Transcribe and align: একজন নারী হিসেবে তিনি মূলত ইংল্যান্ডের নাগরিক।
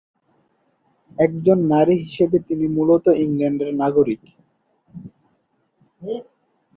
একজন 1.17 1.57
নারী 1.73 1.95
হিসেবে 2.03 2.37
তিনি 2.47 2.65
মূলত 2.77 3.05
ইংল্যান্ডের 3.23 3.71
নাগরিক। 3.81 4.21